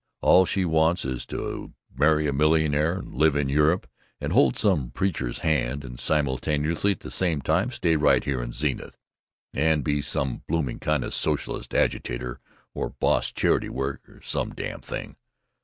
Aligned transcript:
all 0.21 0.47
she 0.47 0.65
wants 0.65 1.05
is 1.05 1.27
to 1.27 1.75
marry 1.93 2.25
a 2.25 2.33
millionaire, 2.33 2.93
and 2.97 3.13
live 3.13 3.35
in 3.35 3.47
Europe, 3.47 3.85
and 4.19 4.33
hold 4.33 4.57
some 4.57 4.89
preacher's 4.89 5.37
hand, 5.45 5.85
and 5.85 5.99
simultaneously 5.99 6.91
at 6.93 7.01
the 7.01 7.11
same 7.11 7.39
time 7.39 7.69
stay 7.69 7.95
right 7.95 8.23
here 8.23 8.41
in 8.41 8.51
Zenith 8.51 8.97
and 9.53 9.83
be 9.83 10.01
some 10.01 10.41
blooming 10.47 10.79
kind 10.79 11.03
of 11.03 11.09
a 11.09 11.11
socialist 11.11 11.75
agitator 11.75 12.39
or 12.73 12.89
boss 12.89 13.31
charity 13.31 13.69
worker 13.69 14.17
or 14.17 14.21
some 14.23 14.55
damn 14.55 14.79
thing! 14.81 15.17